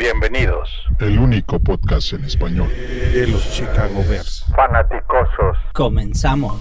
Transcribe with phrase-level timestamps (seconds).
[0.00, 0.70] Bienvenidos.
[0.98, 2.70] El único podcast en español
[3.12, 4.46] de los Chicago Bears.
[4.56, 5.58] Fanaticosos.
[5.74, 6.58] Comenzamos.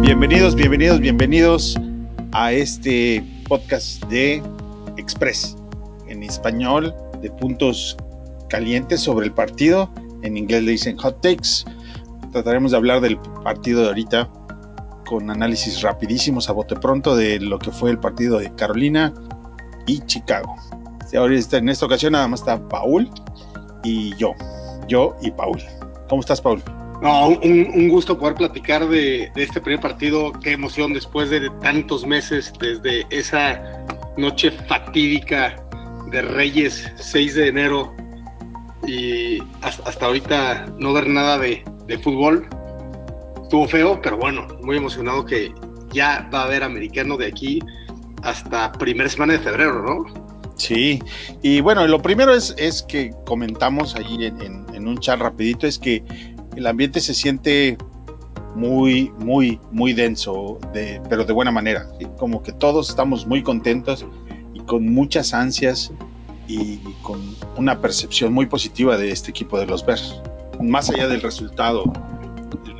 [0.00, 1.78] Bienvenidos, bienvenidos, bienvenidos
[2.32, 4.42] a este podcast de
[4.96, 5.56] Express
[6.08, 6.92] en español
[7.22, 7.96] de puntos
[8.50, 9.90] calientes sobre el partido.
[10.22, 11.64] En inglés le dicen hot takes.
[12.32, 14.28] Trataremos de hablar del partido de ahorita
[15.06, 19.12] con análisis rapidísimos a bote pronto de lo que fue el partido de Carolina
[19.86, 20.54] y Chicago.
[21.16, 23.10] Ahorita en esta ocasión nada más está Paul
[23.82, 24.34] y yo.
[24.86, 25.60] Yo y Paul.
[26.08, 26.62] ¿Cómo estás, Paul?
[27.02, 30.32] Un, gusto poder platicar de, de, este primer partido.
[30.32, 33.60] Qué emoción después de tantos meses, desde esa
[34.16, 35.56] noche fatídica
[36.10, 37.94] de Reyes 6 de enero
[38.86, 41.62] y hasta, ahorita no ver nada de,
[42.02, 42.48] fútbol.
[43.42, 45.52] Estuvo feo, pero bueno, muy emocionado que
[45.92, 47.58] ya va a haber americano de aquí
[48.22, 50.04] hasta primera semana de febrero, ¿no?
[50.54, 51.02] Sí,
[51.42, 54.40] y bueno, lo primero es, es que comentamos ahí en,
[54.74, 56.04] en, un chat rapidito, es que
[56.54, 57.78] el ambiente se siente
[58.54, 61.88] muy, muy, muy denso, de, pero de buena manera.
[62.18, 64.04] Como que todos estamos muy contentos
[64.52, 65.92] y con muchas ansias
[66.48, 67.20] y con
[67.56, 70.20] una percepción muy positiva de este equipo de los Bears.
[70.60, 71.84] Más allá del resultado,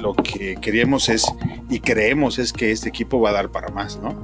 [0.00, 1.25] lo que queremos es
[1.69, 4.20] y creemos es que este equipo va a dar para más, ¿no?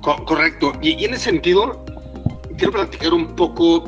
[0.00, 0.72] correcto.
[0.80, 1.84] Y, en ese sentido,
[2.56, 3.84] quiero platicar un poco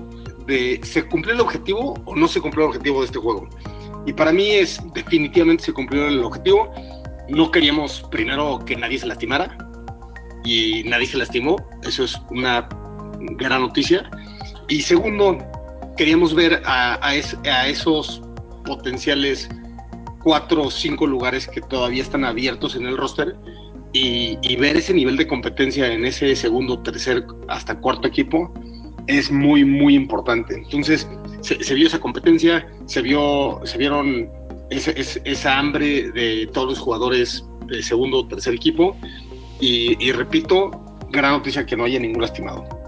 [0.46, 3.48] de ¿se cumplió el objetivo o no se cumplió el objetivo de este juego?
[4.06, 6.72] Y para mí es definitivamente se cumplió el objetivo.
[7.28, 9.56] No queríamos primero que nadie se lastimara
[10.44, 11.56] y nadie se lastimó.
[11.82, 12.68] Eso es una
[13.38, 14.10] gran noticia.
[14.72, 15.36] Y segundo,
[15.98, 17.14] queríamos ver a,
[17.66, 18.22] esos
[18.64, 19.46] potenciales
[20.22, 23.36] cuatro o cinco lugares que todavía están abiertos en el roster
[23.92, 28.50] y, ver ese nivel de competencia en ese segundo, tercer, hasta cuarto equipo
[29.08, 30.54] es muy, muy importante.
[30.54, 31.06] Entonces,
[31.42, 34.30] se, vio esa competencia, se, vio, se vieron
[34.70, 38.96] esa hambre de todos los jugadores de segundo o tercer equipo
[39.60, 40.70] y, y repito,
[41.10, 42.81] gran noticia que no haya ningún lastimado.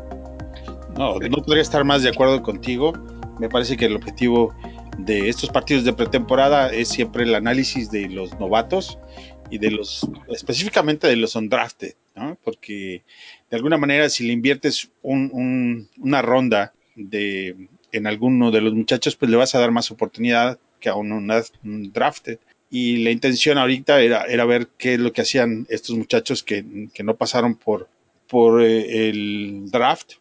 [0.96, 2.92] No, no podría estar más de acuerdo contigo.
[3.40, 4.54] Me parece que el objetivo
[4.98, 8.98] de estos partidos de pretemporada es siempre el análisis de los novatos
[9.50, 12.38] y de los, específicamente de los undrafted, ¿no?
[12.44, 13.02] Porque
[13.50, 19.30] de alguna manera si le inviertes una ronda de, en alguno de los muchachos, pues
[19.30, 21.28] le vas a dar más oportunidad que a un,
[21.92, 22.38] drafted.
[22.70, 26.64] Y la intención ahorita era, era ver qué es lo que hacían estos muchachos que,
[27.02, 27.88] no pasaron por,
[28.28, 30.14] por eh, el draft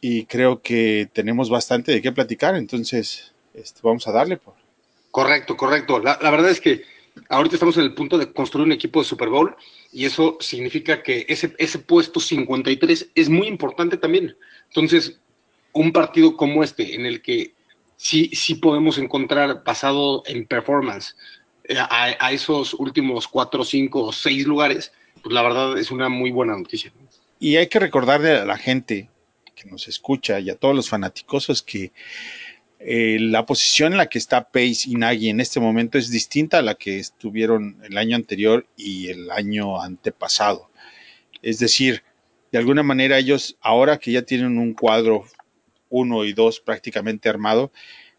[0.00, 4.36] y creo que tenemos bastante de qué platicar, entonces este, vamos a darle.
[4.36, 4.54] Por.
[5.10, 5.98] Correcto, correcto.
[5.98, 6.82] La, verdad es que
[7.28, 9.56] ahorita estamos en el punto de construir un equipo de Super Bowl
[9.92, 14.36] y eso significa que ese, ese puesto 53 es muy importante también.
[14.68, 15.18] Entonces,
[15.72, 17.54] un partido como este, en el que
[17.96, 21.16] sí, sí podemos encontrar basado en performance
[21.64, 24.92] eh, a, a esos últimos cuatro, cinco o seis lugares,
[25.22, 26.92] pues la verdad es una muy buena noticia.
[27.40, 29.08] Y hay que recordarle a la gente
[29.58, 31.92] que nos escucha y a todos los fanáticos que
[32.80, 36.58] eh, la posición en la que está Pace y Nagy en este momento es distinta
[36.58, 40.70] a la que estuvieron el año anterior y el año antepasado.
[41.42, 42.04] Es decir,
[42.52, 45.24] de alguna manera ellos, ahora que ya tienen un cuadro
[45.90, 47.72] uno y dos prácticamente armado,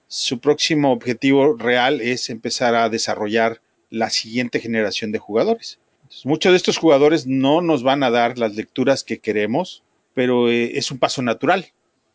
[0.08, 5.80] su próximo objetivo real es empezar a desarrollar la siguiente generación de jugadores.
[6.24, 9.84] muchos de estos jugadores no nos van a dar las lecturas que queremos,
[10.14, 11.68] pero eh, es un paso natural,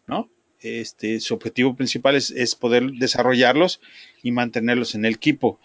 [0.07, 0.29] ¿no?
[0.61, 3.81] Este, su objetivo principal es, poder desarrollarlos
[4.23, 5.59] y mantenerlos en el equipo.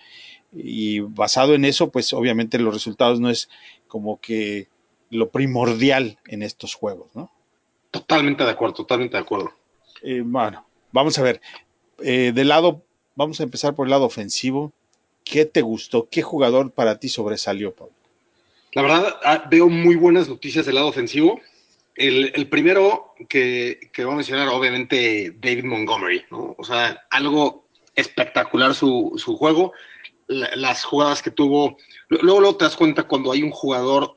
[0.52, 3.50] Y basado en eso, pues obviamente los resultados no es
[3.88, 4.68] como que
[5.10, 7.32] lo primordial en estos juegos, ¿no?
[7.92, 9.54] Totalmente de acuerdo, totalmente de acuerdo.
[10.04, 11.42] Eh, bueno, vamos a ver.
[12.02, 12.84] Eh, del lado,
[13.16, 14.74] vamos a empezar por el lado ofensivo.
[15.24, 16.10] ¿Qué te gustó?
[16.10, 17.94] ¿Qué jugador para ti sobresalió, Pablo?
[18.74, 21.40] La verdad, ah, veo muy buenas noticias del lado ofensivo.
[22.00, 26.56] El, primero que, que, voy a mencionar, obviamente, David Montgomery, ¿no?
[26.58, 29.74] O sea, algo espectacular su, su juego,
[30.28, 31.78] las jugadas que tuvo.
[32.08, 34.16] Luego, luego te das cuenta cuando hay un jugador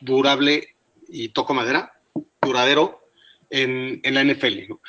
[0.00, 0.76] durable
[1.08, 1.94] y toco madera,
[2.42, 3.00] duradero,
[3.48, 4.80] en, en la NFL, ¿no?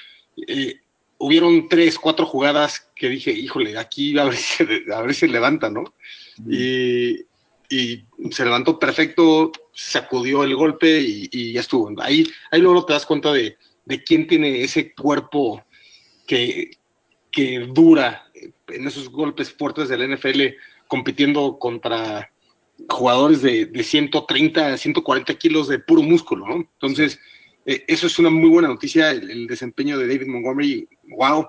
[0.48, 0.81] Eh,
[1.18, 5.70] hubieron tres, cuatro jugadas que dije, híjole, aquí a ver si, a ver si levanta,
[5.70, 5.94] ¿no?
[6.50, 7.22] Y,
[7.75, 11.92] y se levantó perfecto, sacudió el golpe y, ya estuvo.
[12.01, 13.57] Ahí, ahí luego te das cuenta de,
[14.06, 15.63] quién tiene ese cuerpo
[16.25, 16.77] que,
[17.31, 18.27] que dura
[18.68, 20.56] en esos golpes fuertes del NFL
[20.88, 22.31] compitiendo contra
[22.89, 26.56] jugadores de, de 130, 140 kilos de puro músculo, ¿no?
[26.56, 27.19] Entonces,
[27.66, 30.88] eh, eso es una muy buena noticia, el, desempeño de David Montgomery,
[31.18, 31.48] wow.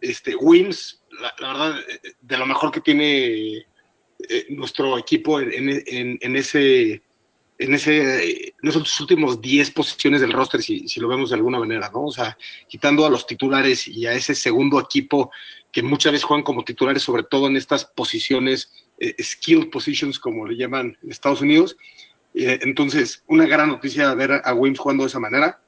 [0.00, 1.76] Este, Wims, la, verdad,
[2.20, 3.64] de lo mejor que tiene
[4.28, 7.02] eh, nuestro equipo en, en, ese
[7.58, 11.58] en ese en esos últimos 10 posiciones del roster, si, si, lo vemos de alguna
[11.58, 12.06] manera, ¿no?
[12.06, 12.36] O sea,
[12.68, 15.30] quitando a los titulares y a ese segundo equipo
[15.72, 20.46] que muchas veces juegan como titulares, sobre todo en estas posiciones, eh, skill positions, como
[20.46, 21.76] le llaman en Estados Unidos.
[22.34, 25.60] Eh, entonces, una gran noticia ver a Wims jugando de esa manera.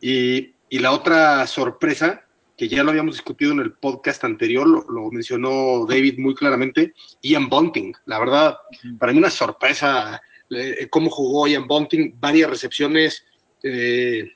[0.00, 2.23] Y, y, la otra sorpresa,
[2.56, 6.94] que ya lo habíamos discutido en el podcast anterior, lo, lo, mencionó David muy claramente,
[7.22, 7.94] Ian Bunting.
[8.06, 8.56] La verdad,
[8.98, 13.24] para mí una sorpresa eh, cómo jugó Ian Bunting, varias recepciones,
[13.62, 14.30] eh,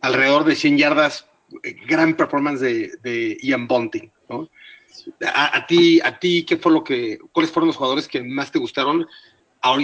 [0.00, 1.28] alrededor de 100 yardas,
[1.86, 4.10] gran performance de, de Ian Bunting.
[4.28, 4.50] ¿no?
[5.34, 8.58] A, ti, a ti, ¿qué fue lo que, cuáles fueron los jugadores que más te
[8.58, 9.06] gustaron?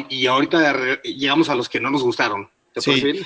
[0.09, 2.51] Y ahorita llegamos a los que no nos gustaron.
[2.77, 3.23] sí.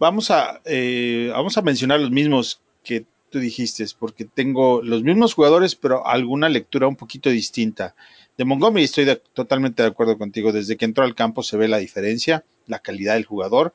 [0.00, 5.34] Vamos a, eh, vamos a mencionar los mismos que tú dijiste, porque tengo los mismos
[5.34, 7.94] jugadores, pero alguna lectura un poquito distinta.
[8.36, 10.52] De Montgomery estoy totalmente de acuerdo contigo.
[10.52, 13.74] Desde que entró al campo se ve la diferencia, la calidad del jugador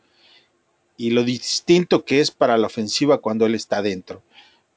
[0.98, 4.22] y lo distinto que es para la ofensiva cuando él está dentro.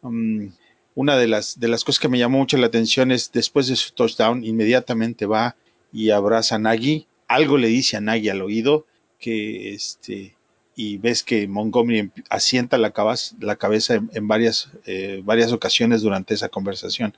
[0.02, 0.52] Um,
[0.94, 3.76] una de las, de las cosas que me llamó mucho la atención es después de
[3.76, 5.56] su touchdown, inmediatamente va
[5.92, 7.06] y abraza a Nagy.
[7.28, 8.86] Algo le dice a Nagy al oído
[9.18, 10.35] que este,
[10.78, 16.34] y ves que Montgomery asienta la cabeza, la cabeza en, varias, eh, varias ocasiones durante
[16.34, 17.16] esa conversación.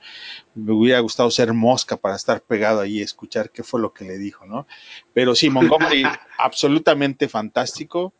[0.54, 4.04] Me hubiera gustado ser mosca para estar pegado ahí y escuchar qué fue lo que
[4.04, 4.68] le dijo, ¿no?
[5.12, 6.04] Pero sí, Montgomery
[6.38, 8.12] absolutamente fantástico.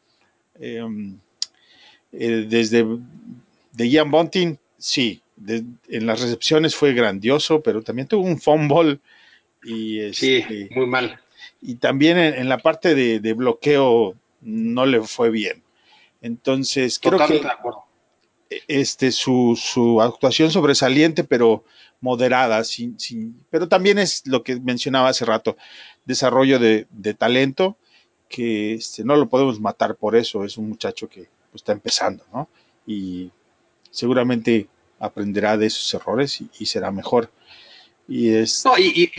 [0.58, 1.16] Em,
[2.10, 2.84] eh, desde
[3.72, 8.98] de Ian Bunting, sí, en las recepciones fue grandioso, pero también tuvo un fumble.
[9.62, 11.20] Y sí, este, muy mal.
[11.62, 15.62] Y también en, la parte de, bloqueo no le fue bien.
[16.20, 17.42] Entonces, creo que
[18.66, 21.64] este, su, su, actuación sobresaliente, pero
[22.00, 25.56] moderada, sin, sin, pero también es lo que mencionaba hace rato,
[26.04, 27.76] desarrollo de, de talento,
[28.28, 32.24] que este, no lo podemos matar por eso, es un muchacho que pues, está empezando,
[32.32, 32.48] ¿no?
[32.86, 33.30] Y
[33.90, 34.68] seguramente
[34.98, 37.30] aprenderá de esos errores y, será mejor.
[38.08, 38.64] Y es...
[38.64, 39.10] No, y,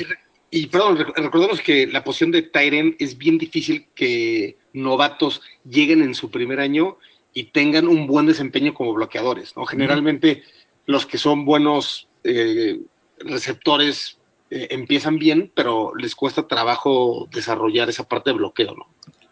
[0.52, 6.16] y, perdón, recordemos que la posición de Tyren es bien difícil que novatos lleguen en
[6.16, 6.98] su primer año
[7.34, 9.66] y tengan un buen desempeño como bloqueadores, ¿no?
[9.66, 10.44] Generalmente
[10.86, 12.80] los que son buenos eh,
[13.20, 14.18] receptores
[14.50, 18.88] eh, empiezan bien, pero les cuesta trabajo desarrollar esa parte de bloqueo, ¿no?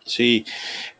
[0.07, 0.45] Sí,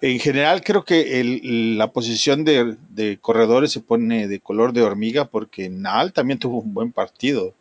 [0.01, 5.29] en general creo que el, la posición de, corredores se pone de color de hormiga
[5.29, 7.55] porque Nal también tuvo un buen partido.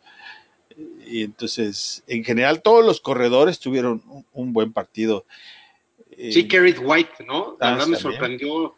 [1.07, 4.03] Y entonces, en general, todos los corredores tuvieron
[4.33, 5.25] un, buen partido.
[6.15, 7.57] Sí, eh, White, ¿no?
[7.59, 8.75] La ah, verdad me sorprendió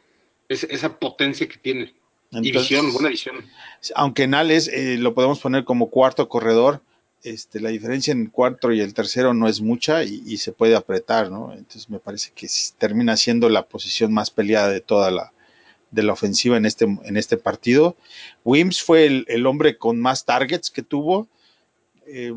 [0.48, 1.94] esa potencia que tiene.
[2.32, 3.36] y visión, buena visión.
[3.96, 6.82] Aunque Nal eh, lo podemos poner como cuarto corredor,
[7.24, 10.76] este, la diferencia en el cuarto y el tercero no es mucha y, se puede
[10.76, 11.54] apretar, ¿no?
[11.54, 12.48] Entonces me parece que
[12.78, 15.34] termina siendo la posición más peleada de toda la,
[15.92, 17.98] de la ofensiva en este, en este partido.
[18.46, 21.28] Wims fue el, hombre con más targets que tuvo,
[22.08, 22.34] eh,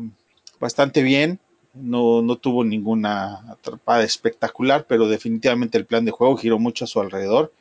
[0.59, 1.39] bastante bien,
[1.73, 6.87] no, no tuvo ninguna atrapada espectacular, pero definitivamente el plan de juego giró mucho a
[6.87, 7.53] su alrededor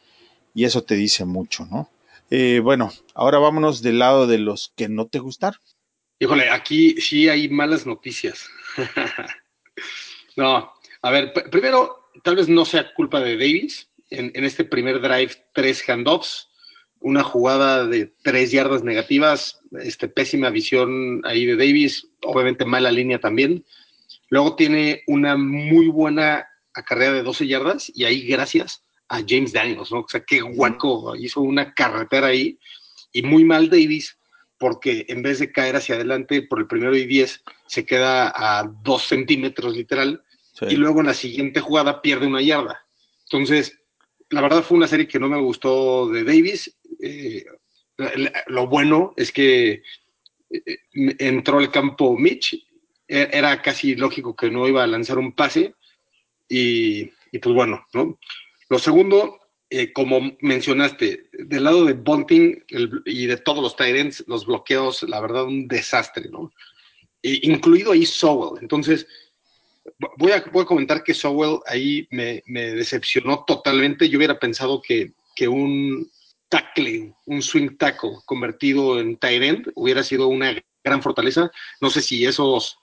[0.55, 1.91] y eso te dice mucho, ¿no?
[2.31, 5.61] Eh, bueno, ahora vámonos del lado de los que no te gustaron.
[6.19, 8.49] Híjole, aquí sí hay malas noticias.
[10.37, 13.89] no, a ver, primero, tal vez no sea culpa de Davis.
[14.09, 16.49] En, este primer drive, tres handoffs,
[17.01, 23.19] una jugada de tres yardas negativas, este, pésima visión ahí de Davis, obviamente mala línea
[23.19, 23.65] también.
[24.33, 29.93] Luego tiene una muy buena acarrea de 12 yardas y ahí gracias a James Daniels,
[29.93, 30.01] ¿no?
[30.01, 32.59] O sea, qué guaco, hizo una carretera ahí
[33.13, 34.17] y muy mal Davis
[34.57, 38.73] porque en vez de caer hacia adelante por el primero y diez, se queda a
[38.83, 40.23] dos centímetros literal,
[40.67, 42.87] y luego en la siguiente jugada pierde una yarda.
[43.25, 43.79] Entonces,
[44.31, 46.75] la verdad fue una serie que no me gustó de Davis.
[47.03, 47.45] Eh,
[48.47, 49.83] lo bueno es que
[50.49, 50.79] eh,
[51.19, 52.65] entró al campo Mitch,
[53.09, 55.75] era casi lógico que no iba a lanzar un pase,
[56.49, 57.07] y,
[57.39, 58.19] pues bueno, ¿no?
[58.69, 59.41] Lo segundo,
[59.71, 62.65] eh, como mencionaste, del lado de Bunting
[63.07, 66.53] y de todos los Tyrants, los bloqueos, la verdad, un desastre, ¿no?
[67.25, 68.61] incluido ahí Sowell.
[68.61, 69.07] Entonces,
[70.19, 74.09] voy a, comentar que Sowell ahí me, decepcionó totalmente.
[74.09, 75.13] Yo hubiera pensado que,
[75.49, 76.11] un
[76.49, 80.55] tackle, un swing tackle convertido en Tyrant hubiera sido una
[80.85, 81.51] gran fortaleza.
[81.81, 82.79] No sé si esos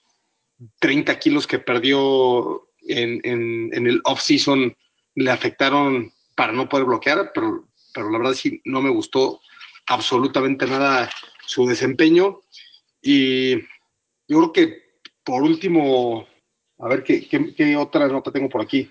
[0.79, 4.75] 30 kilos que perdió en, en, el off-season
[5.15, 9.41] le afectaron para no poder bloquear, pero, pero la verdad sí no me gustó
[9.87, 11.09] absolutamente nada
[11.45, 12.41] su desempeño.
[13.01, 13.55] Y
[14.27, 14.89] yo creo que
[15.23, 16.27] por último,
[16.79, 18.89] a ver qué, qué, otra nota tengo por aquí.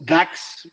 [0.00, 0.70] Dax,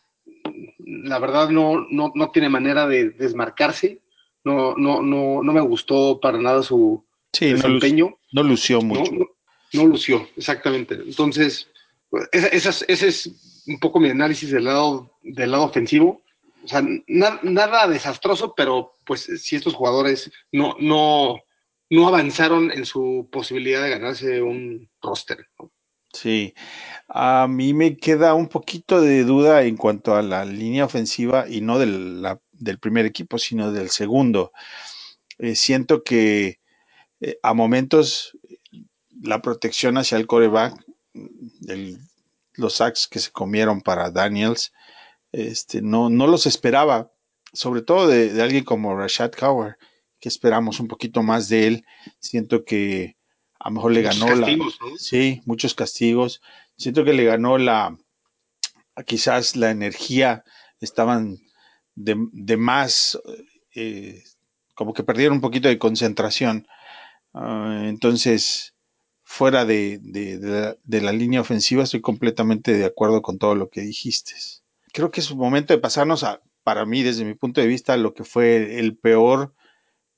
[0.79, 4.01] la verdad no, no, no tiene manera de desmarcarse.
[4.43, 7.03] No, no, no, no me gustó para nada su
[7.37, 8.17] desempeño.
[8.31, 9.11] No, lució mucho.
[9.11, 9.25] No,
[9.85, 10.95] lució, exactamente.
[10.95, 11.67] Entonces,
[12.31, 16.21] ese, es un poco mi análisis del lado, del lado ofensivo.
[16.63, 21.37] O sea, nada desastroso, pero pues si estos jugadores no, no,
[21.89, 25.47] no avanzaron en su posibilidad de ganarse un roster.
[26.13, 26.53] Sí,
[27.07, 31.61] a mí me queda un poquito de duda en cuanto a la línea ofensiva y
[31.61, 34.51] no del, del primer equipo, sino del segundo.
[35.37, 36.59] Eh, siento que
[37.19, 38.36] eh, a momentos
[39.21, 40.73] la protección hacia el coreback,
[42.53, 44.73] los sacks que se comieron para Daniels,
[45.31, 47.11] este, no, no los esperaba,
[47.53, 49.77] sobre todo de, de alguien como Rashad Cower
[50.19, 51.85] que esperamos un poquito más de él.
[52.19, 53.17] Siento que
[53.59, 54.47] a lo mejor le ganó la.
[54.97, 56.41] Sí, muchos castigos.
[56.77, 57.97] Siento que le ganó la.
[59.05, 60.43] Quizás la energía
[60.79, 61.37] estaban
[61.95, 63.19] de, más.
[63.75, 64.23] Eh,
[64.73, 66.67] como que perdieron un poquito de concentración.
[67.33, 68.73] Ah, entonces,
[69.29, 74.31] fuera de, de, la línea ofensiva, estoy completamente de acuerdo con todo lo que dijiste.
[74.93, 77.97] Creo que es un momento de pasarnos a, para mí, desde mi punto de vista,
[77.97, 79.53] lo que fue el peor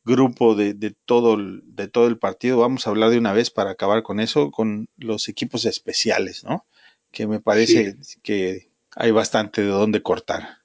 [0.05, 2.59] grupo de, todo el, de todo el partido.
[2.59, 6.67] Vamos a hablar de una vez para acabar con eso, con los equipos especiales, ¿no?
[7.11, 10.59] Que me parece que hay bastante de dónde cortar.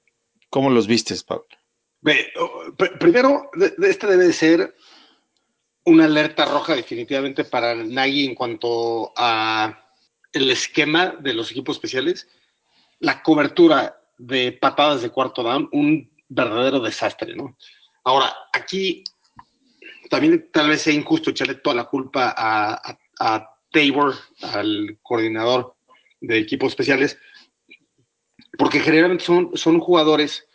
[0.51, 1.47] ¿Cómo los vistes, Pablo?
[2.99, 3.49] primero,
[3.81, 4.75] este debe de ser
[5.85, 9.85] una alerta roja definitivamente para Nagy en cuanto a
[10.33, 12.27] el esquema de los equipos especiales.
[12.99, 17.57] La cobertura de patadas de cuarto down, un verdadero desastre, ¿no?
[18.03, 19.03] Ahora, aquí
[20.09, 25.75] también tal vez sea injusto echarle toda la culpa a, Tabor, al coordinador
[26.21, 27.17] de equipos especiales,
[28.57, 30.47] porque generalmente son, son jugadores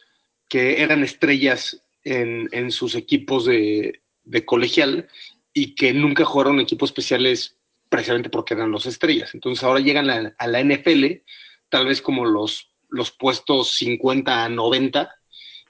[0.49, 4.03] que eran estrellas en, sus equipos de,
[4.45, 5.09] colegial
[5.53, 7.57] y que nunca jugaron equipos especiales
[7.89, 9.35] precisamente porque eran los estrellas.
[9.35, 11.23] Entonces ahora llegan a, la NFL,
[11.69, 15.11] tal vez como los, los puestos 50 a 90,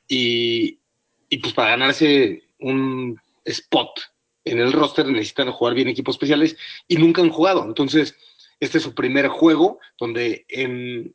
[0.07, 0.81] y,
[1.29, 4.01] y pues para ganarse un spot
[4.45, 6.57] en el roster, necesitan jugar bien equipos especiales
[6.89, 7.65] y nunca han jugado.
[7.65, 8.15] Entonces,
[8.59, 11.15] este es su primer juego donde en,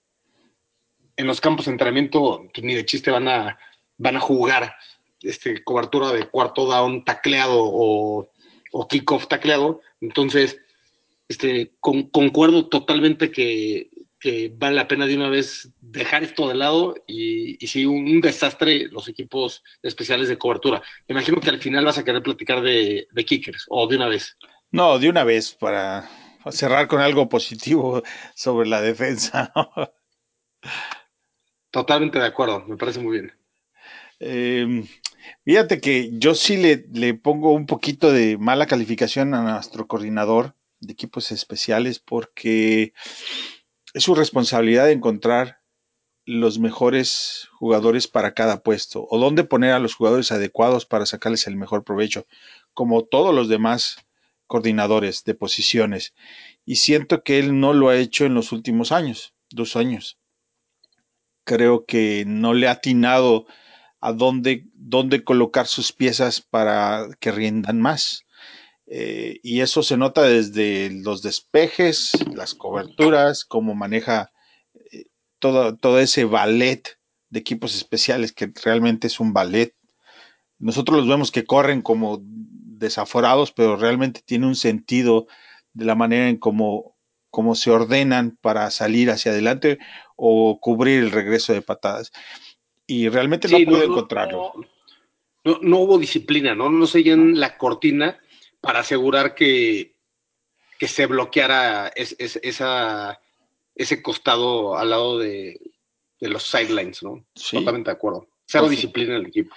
[1.17, 3.59] en los campos de entrenamiento pues, ni de chiste van a,
[3.97, 4.75] van a jugar
[5.25, 8.29] este, cobertura de cuarto down tacleado o,
[8.71, 9.81] o kickoff tacleado.
[10.01, 10.59] Entonces,
[11.27, 13.89] este, concuerdo totalmente que
[14.25, 18.21] que vale la pena de una vez dejar esto de lado y, y sí, un,
[18.21, 20.81] desastre los equipos especiales de cobertura.
[21.07, 24.07] Me imagino que al final vas a querer platicar de, de kickers o de una
[24.07, 24.35] vez.
[24.71, 26.09] No, de una vez para
[26.49, 28.01] cerrar con algo positivo
[28.33, 29.53] sobre la defensa.
[31.69, 33.33] Totalmente de acuerdo, me parece muy bien.
[34.19, 34.87] Em,
[35.43, 40.55] fíjate que yo sí le, le, pongo un poquito de mala calificación a nuestro coordinador
[40.79, 42.93] de equipos especiales porque
[43.93, 45.59] es su responsabilidad encontrar
[46.25, 51.47] los mejores jugadores para cada puesto o dónde poner a los jugadores adecuados para sacarles
[51.47, 52.25] el mejor provecho,
[52.73, 53.97] como todos los demás
[54.47, 56.13] coordinadores de posiciones.
[56.65, 60.17] Y siento que él no lo ha hecho en los últimos años, dos años.
[61.43, 63.45] Creo que no le ha atinado
[63.99, 68.25] a dónde, dónde colocar sus piezas para que riendan más.
[68.87, 74.31] Eh, y eso se nota desde los despejes, las coberturas, cómo maneja
[74.91, 75.05] eh,
[75.39, 76.99] todo, todo ese ballet
[77.29, 79.75] de equipos especiales, que realmente es un ballet.
[80.59, 85.27] Nosotros los vemos que corren como desaforados, pero realmente tiene un sentido
[85.73, 86.95] de la manera en cómo,
[87.29, 89.79] cómo se ordenan para salir hacia adelante
[90.15, 92.11] o cubrir el regreso de patadas.
[92.87, 94.53] Y realmente no pude encontrarlo.
[95.43, 96.69] No, no, hubo disciplina, ¿no?
[96.69, 98.19] No seguían la cortina
[98.61, 99.95] para asegurar que,
[100.79, 103.19] que se bloqueara esa,
[103.75, 105.59] ese costado al lado de,
[106.19, 107.23] los sidelines, ¿no?
[107.51, 108.27] Totalmente de acuerdo.
[108.45, 109.55] Cero disciplina en el equipo.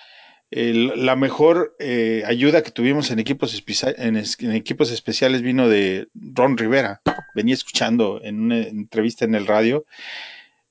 [0.50, 4.16] la mejor eh, ayuda que tuvimos en equipos, en,
[4.54, 7.00] equipos especiales vino de Ron Rivera.
[7.34, 9.86] Venía escuchando en una entrevista en el radio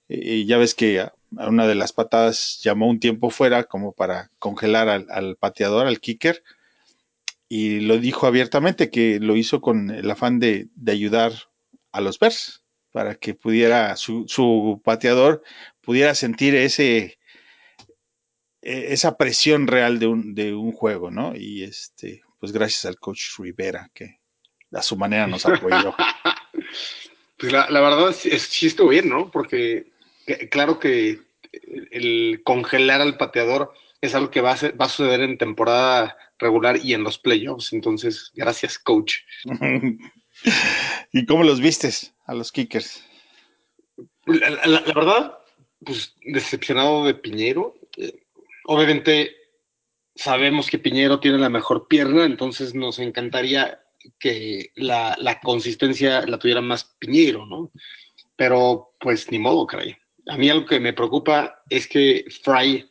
[0.08, 4.90] y ya ves que una de las patadas llamó un tiempo fuera como para congelar
[4.90, 6.44] al, al pateador, al kicker
[7.50, 11.34] y lo dijo abiertamente que lo hizo con el afán de, de ayudar
[11.92, 15.44] a los Bears para que pudiera su, su pateador
[15.82, 17.20] pudiera sentir ese
[18.62, 21.34] e, esa presión real de un, de un juego, ¿no?
[21.36, 24.20] Y este, pues gracias al coach Rivera que
[24.74, 25.96] a su manera nos apoyó.
[27.38, 29.32] pues la, la verdad es, es, sí estuvo bien, ¿no?
[29.32, 29.92] Porque
[30.50, 31.20] claro que
[31.92, 36.18] el congelar al pateador es algo que va a, ser, va a suceder en temporada
[36.40, 37.74] regular y en los playoffs.
[37.74, 39.16] Entonces, gracias, coach.
[41.12, 43.04] ¿Y cómo los vistes a los kickers?
[44.26, 45.40] La, la, la verdad,
[45.84, 47.76] pues decepcionado de Piñero.
[47.98, 48.24] Eh,
[48.66, 49.36] obviamente
[50.16, 53.82] sabemos que Piñero tiene la mejor pierna, entonces nos encantaría
[54.20, 57.72] que la, la, consistencia la tuviera más Piñero, ¿no?
[58.36, 59.98] Pero pues ni modo, caray.
[60.28, 62.90] A mí algo que me preocupa es que Fry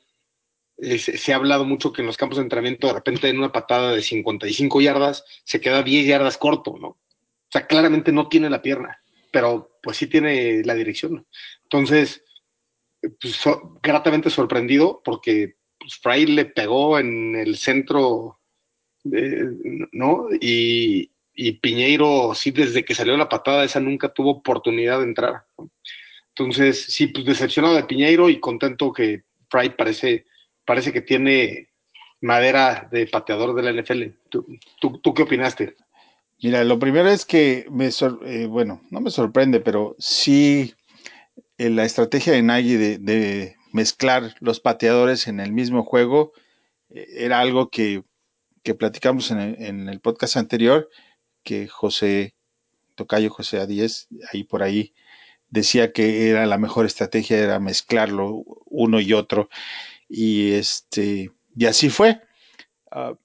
[0.78, 3.52] eh, se, ha hablado mucho que en los campos de entrenamiento de repente en una
[3.52, 6.88] patada de 55 yardas se queda 10 yardas corto, ¿no?
[6.88, 9.00] O sea, claramente no tiene la pierna,
[9.31, 11.26] pero pues sí tiene la dirección.
[11.62, 12.25] Entonces,
[13.00, 18.40] pues, so, gratamente sorprendido porque pues, Fry le pegó en el centro,
[19.12, 19.45] eh,
[19.93, 20.28] ¿no?
[20.40, 25.45] Y, y, Piñeiro, sí, desde que salió la patada, esa nunca tuvo oportunidad de entrar.
[25.57, 25.71] ¿no?
[26.38, 30.26] Entonces, sí, pues decepcionado de Piñeiro y contento que Fry parece,
[30.66, 31.71] parece que tiene
[32.21, 34.02] madera de pateador de la NFL.
[34.28, 34.47] ¿Tú,
[35.00, 35.76] tú, qué opinaste?
[36.43, 40.75] Mira, lo primero es que me, eh, bueno, no me sorprende, pero sí
[41.57, 46.33] eh, la estrategia de Nagy de, de, mezclar los pateadores en el mismo juego
[46.90, 48.05] eh, era algo que,
[48.62, 50.90] que platicamos en el, en el, podcast anterior,
[51.43, 52.35] que José
[52.95, 54.93] Tocayo, José Adíez, ahí por ahí
[55.49, 59.49] decía que era la mejor estrategia, era mezclarlo uno y otro,
[60.09, 62.23] y este, y así fue.
[62.93, 63.17] Uh,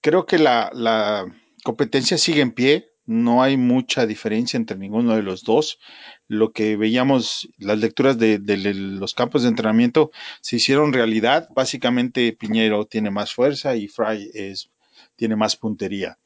[0.00, 1.26] creo que la, la
[1.62, 5.78] competencia sigue en pie, no hay mucha diferencia entre ninguno de los dos.
[6.26, 11.48] Lo que veíamos, las lecturas de, los campos de entrenamiento se hicieron realidad.
[11.54, 14.70] Básicamente Piñero tiene más fuerza y Fry es,
[15.16, 16.18] tiene más puntería.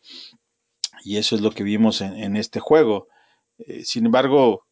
[1.05, 3.09] Y eso es lo que vimos en, en este juego.
[3.59, 4.68] Eh, sin embargo,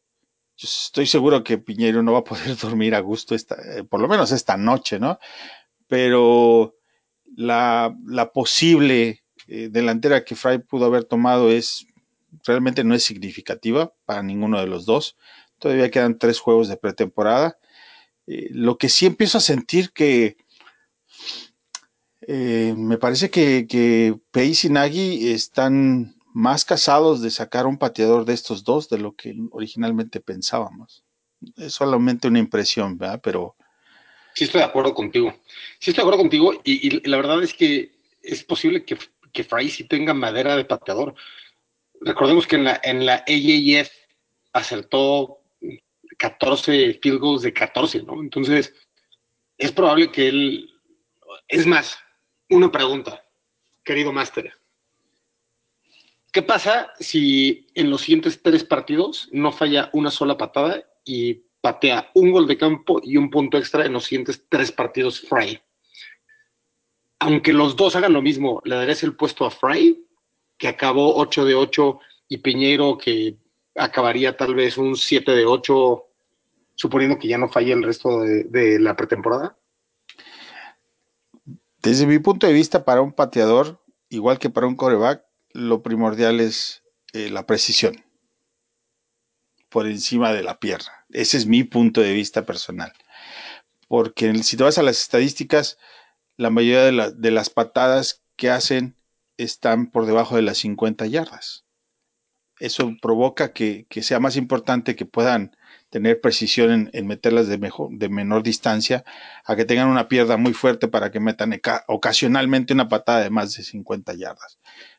[0.57, 4.01] yo estoy seguro que Piñero no va a poder dormir a gusto esta, eh, por
[4.01, 5.19] lo menos esta noche, ¿no?
[5.87, 6.77] Pero
[7.37, 11.87] la, la posible eh, delantera que Fry pudo haber tomado es
[12.45, 15.16] realmente no es significativa para ninguno de los dos.
[15.59, 17.59] Todavía quedan tres juegos de pretemporada.
[18.27, 20.37] Eh, lo que sí empiezo a sentir que
[22.29, 28.35] me parece que, que Pace y Nagy están más casados de sacar un pateador de
[28.35, 31.03] estos dos de lo que originalmente pensábamos.
[31.57, 33.22] Es solamente una impresión, ¿verdad?
[33.22, 33.57] Pero...
[34.35, 35.33] Sí estoy de acuerdo contigo.
[35.79, 38.99] Sí estoy de acuerdo contigo y, la verdad es que es posible que
[39.33, 41.14] que Fry sí tenga madera de pateador.
[42.03, 43.90] Recordemos que en la, en la AAF
[44.53, 45.38] acertó
[46.18, 48.20] 14 field goals de 14, ¿no?
[48.20, 48.75] Entonces,
[49.57, 50.70] es probable que él.
[51.49, 51.99] Es más,
[52.51, 53.25] una pregunta,
[53.85, 54.53] querido Máster.
[56.37, 62.11] ¿Qué pasa si en los siguientes tres partidos no falla una sola patada y patea
[62.12, 65.59] un gol de campo y un punto extra en los siguientes tres partidos Fry?
[67.20, 70.07] aunque los dos hagan lo mismo, le darías el puesto a Fry,
[70.59, 73.38] que acabó 8 de 8, y Piñeiro, que
[73.75, 76.05] acabaría tal vez un 7 de 8,
[76.75, 79.57] suponiendo que ya no falle el resto de, de la pretemporada?
[81.83, 85.26] Desde mi punto de vista, para un pateador, igual que para un coreback,
[85.57, 86.83] lo primordial es
[87.14, 88.05] eh, la precisión
[89.71, 90.92] por encima de la pierna.
[91.11, 92.92] Ese es mi punto de vista personal.
[93.88, 95.79] Porque si te vas a las estadísticas,
[96.37, 98.97] la mayoría de, la, de, las patadas que hacen
[99.38, 101.64] están por debajo de las 50 yardas.
[102.59, 105.57] Eso provoca que, que sea más importante que puedan
[105.88, 109.05] tener precisión en, en meterlas de, mejor, de menor distancia
[109.45, 113.55] a que tengan una pierna muy fuerte para que metan ocasionalmente una patada de más
[113.55, 114.59] de 50 yardas.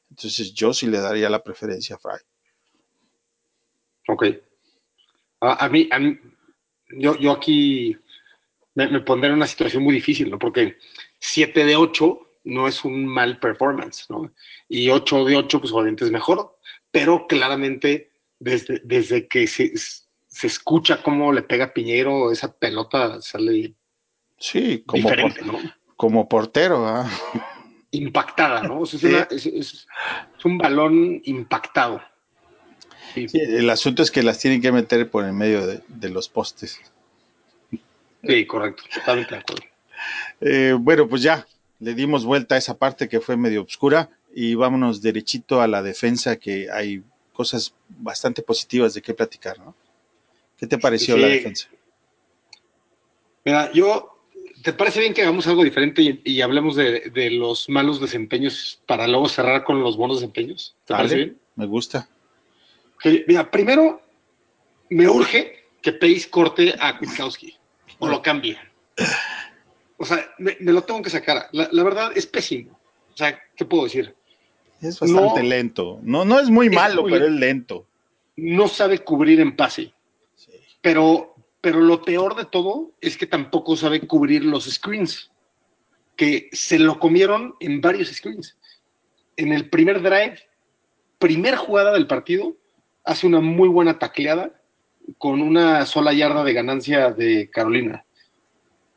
[0.09, 2.19] Entonces yo sí le daría la preferencia a Fry.
[4.07, 4.25] Ok.
[5.41, 6.17] A, a, mí, a mí,
[6.89, 7.95] yo, yo aquí
[8.75, 10.39] me, me pondré en una situación muy difícil, ¿no?
[10.39, 10.77] Porque
[11.19, 14.33] 7 de 8 no es un mal performance, ¿no?
[14.69, 16.57] Y 8 de 8, pues obviamente es mejor,
[16.91, 23.75] pero claramente desde, desde que se, se escucha cómo le pega Piñero, esa pelota sale
[24.37, 25.59] sí, como, diferente, por, ¿no?
[25.95, 27.01] como portero.
[27.01, 27.03] ¿eh?
[27.91, 28.81] Impactada, ¿no?
[28.81, 29.07] O sea, es, sí.
[29.07, 29.87] una, es, es,
[30.37, 32.01] es, un balón impactado.
[33.13, 33.27] Sí.
[33.29, 36.29] Sí, el asunto es que las tienen que meter por el medio de, de los
[36.29, 36.79] postes.
[38.23, 39.63] Sí, correcto, totalmente de acuerdo.
[40.41, 41.47] Eh, bueno, pues ya
[41.79, 45.81] le dimos vuelta a esa parte que fue medio oscura y vámonos derechito a la
[45.81, 49.75] defensa, que hay cosas bastante positivas de qué platicar, ¿no?
[50.57, 51.67] ¿Qué te pareció la defensa?
[53.45, 54.16] Mira, yo,
[54.67, 58.81] ¿te parece bien que hagamos algo diferente y, y hablemos de, de los malos desempeños
[58.85, 60.75] para luego cerrar con los buenos desempeños?
[60.83, 61.37] ¿Te Dale, parece bien?
[61.55, 62.09] Me gusta.
[63.25, 64.01] Mira, primero
[64.89, 67.55] me urge que Pace corte a Kwiatkowski
[67.99, 68.57] o lo cambie.
[69.95, 71.47] O sea, me, me lo tengo que sacar.
[71.53, 72.77] La, la verdad es pésimo.
[73.13, 74.13] O sea, ¿qué puedo decir?
[74.81, 75.47] Es bastante No.
[75.47, 75.99] lento.
[76.03, 77.35] No, no es muy Es malo, muy pero lento.
[77.35, 77.87] es lento.
[78.35, 79.93] No sabe cubrir en pase.
[80.35, 80.51] Sí.
[80.81, 85.31] Pero, pero lo peor de todo es que tampoco sabe cubrir los screens,
[86.15, 88.57] que se lo comieron en varios screens.
[89.35, 90.39] En el primer drive,
[91.19, 92.55] primer jugada del partido,
[93.03, 94.61] hace una muy buena tacleada
[95.17, 98.05] con una sola yarda de ganancia de Carolina.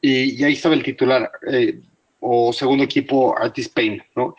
[0.00, 1.80] Y, y ahí estaba el titular, eh,
[2.20, 4.34] o segundo equipo, Artis Payne, ¿no?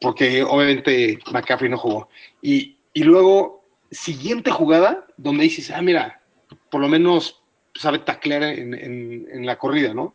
[0.00, 2.08] Porque obviamente McCaffrey no jugó.
[2.40, 6.21] Y, y luego, siguiente jugada, donde dices, ah, mira,
[6.70, 7.42] por lo menos
[7.74, 10.14] sabe taclear en, en- la corrida, ¿no?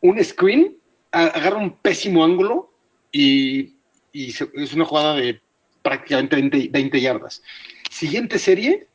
[0.00, 0.76] Un screen,
[1.10, 2.72] agarra un pésimo ángulo
[3.12, 3.74] y,
[4.12, 5.40] y es una jugada de
[5.82, 7.42] prácticamente 20, 20 yardas.
[7.90, 8.86] Siguiente serie,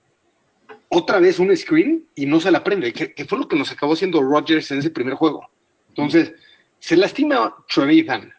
[0.90, 3.72] otra vez un screen y no se la prende, que, que fue lo que nos
[3.72, 5.48] acabó haciendo Rodgers en ese primer juego.
[5.90, 6.34] Entonces,
[6.80, 8.34] se lastima Trevathan,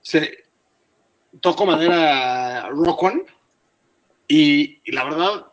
[0.00, 0.44] se
[1.40, 3.22] tocó madera Roquan
[4.28, 5.46] y, y la verdad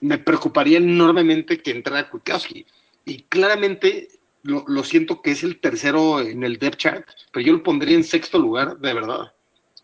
[0.00, 2.66] me preocuparía enormemente que entrara Kwiatkowski.
[3.04, 4.08] Y claramente
[4.42, 7.96] lo, lo siento que es el tercero en el depth chart, pero yo lo pondría
[7.96, 9.32] en sexto lugar, de verdad.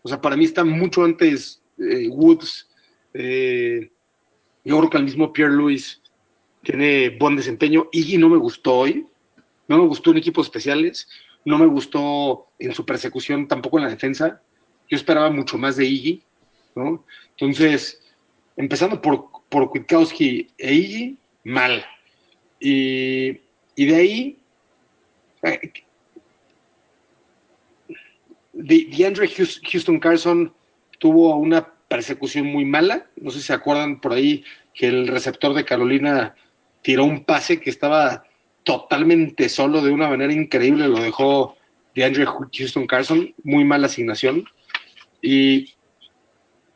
[0.03, 2.69] O sea, para mí está mucho antes eh, Woods.
[3.13, 3.89] eh,
[4.65, 6.01] yo creo que el mismo Pierre Louis
[6.61, 7.89] tiene buen desempeño.
[7.91, 9.05] Iggy no me gustó hoy.
[9.67, 11.07] No me gustó en equipos especiales.
[11.45, 14.41] No me gustó en su persecución, tampoco en la defensa.
[14.89, 16.23] Yo esperaba mucho más de Iggy,
[16.75, 17.05] ¿no?
[17.31, 18.01] Entonces,
[18.55, 21.85] empezando por, por Kwiatkowski e Iggy, mal.
[22.59, 23.39] Y,
[23.75, 24.37] y de ahí,
[25.43, 25.71] eh,
[28.53, 30.51] de, DeAndre Hous- Houston Carson
[30.97, 33.05] tuvo una persecución muy mala.
[33.15, 36.35] No sé si se acuerdan por ahí que el receptor de Carolina
[36.81, 38.25] tiró un pase que estaba
[38.63, 40.87] totalmente solo de una manera increíble.
[40.87, 41.55] Lo dejó
[41.93, 43.35] DeAndre Houston Carson.
[43.43, 44.45] Muy mala asignación.
[45.21, 45.73] Y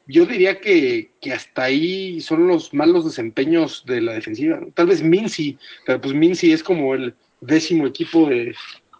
[0.07, 4.59] yo diría que, que hasta ahí son los malos desempeños de la defensiva.
[4.59, 4.71] ¿no?
[4.71, 8.55] Tal vez Mincy, pero pues Mincy es como el décimo equipo de,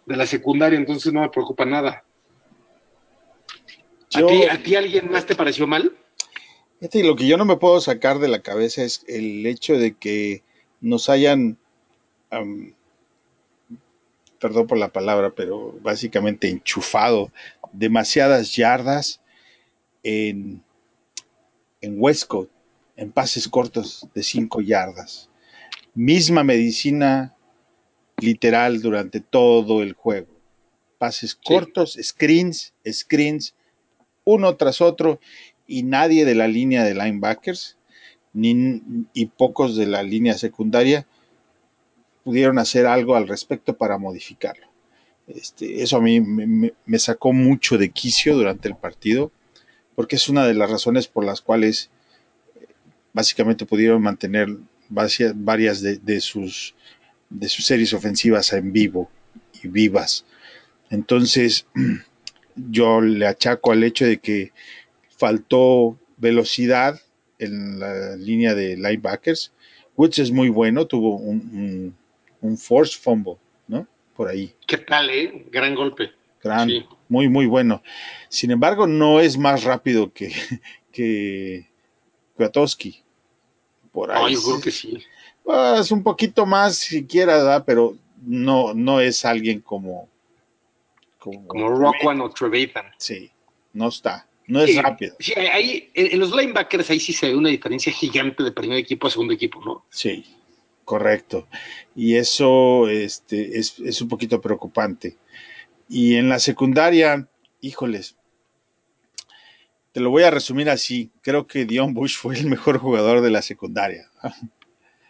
[0.06, 2.04] de la secundaria, entonces no me preocupa nada.
[4.14, 5.96] ¿A, ti, ¿A ti alguien más te pareció mal?
[6.78, 9.96] Fíjate, lo que yo no me puedo sacar de la cabeza es el hecho de
[9.96, 10.42] que
[10.80, 11.58] nos hayan,
[14.38, 17.32] perdón por la palabra, pero básicamente enchufado
[17.72, 19.20] demasiadas yardas
[20.02, 20.62] en,
[21.80, 22.50] en Westcott,
[22.96, 25.30] en pases cortos de 5 yardas.
[25.94, 27.36] Misma medicina
[28.20, 30.28] literal durante todo el juego.
[30.98, 33.54] Pases cortos, screens, screens,
[34.24, 35.20] uno tras otro
[35.66, 37.76] y nadie de la línea de linebackers
[38.32, 41.06] ni, y pocos de la línea secundaria
[42.24, 44.66] pudieron hacer algo al respecto para modificarlo.
[45.26, 49.30] Este, eso a mí me, me- me sacó mucho de quicio durante el partido,
[49.98, 51.90] porque es una de las razones por las cuales
[52.54, 52.68] eh,
[53.12, 54.46] básicamente pudieron mantener
[54.88, 56.76] varias de, sus,
[57.28, 59.10] de sus series ofensivas en vivo
[59.60, 60.24] y vivas.
[60.88, 61.66] Entonces,
[62.54, 64.52] yo le achaco al hecho de que
[65.08, 67.00] faltó velocidad
[67.40, 69.52] en la línea de linebackers.
[69.96, 71.92] Woods es muy bueno, tuvo un,
[72.40, 73.34] un force fumble,
[73.66, 73.88] ¿no?
[74.14, 74.54] Por ahí.
[74.64, 75.44] ¿Qué tal, eh?
[75.50, 76.12] Gran golpe.
[76.42, 76.86] Gran, Sí.
[77.08, 77.82] muy, muy bueno.
[78.28, 80.32] Sin embargo, no es más rápido que,
[80.92, 81.68] que
[82.36, 83.02] Kwiatkowski.
[83.92, 84.24] Por ahí.
[84.26, 84.98] Ay, yo creo que sí.
[85.42, 87.64] Pues, un poquito más siquiera, ¿verdad?
[87.66, 90.08] Pero no, no es alguien como.
[91.18, 92.86] Como, Como Rockwell o Trevathan.
[92.98, 93.30] Sí,
[93.72, 94.26] no está.
[94.46, 95.14] No es Sí, rápido.
[95.18, 98.78] Sí, ahí, en, en los linebackers ahí sí se ve una diferencia gigante de primer
[98.78, 99.84] equipo a segundo equipo, ¿no?
[99.90, 100.24] Sí,
[100.84, 101.48] correcto.
[101.94, 105.16] Y eso este, es, es un poquito preocupante.
[105.88, 107.28] Y en la secundaria,
[107.60, 108.16] híjoles,
[109.92, 111.10] te lo voy a resumir así.
[111.22, 114.10] Creo que Dion Bush fue el mejor jugador de la secundaria.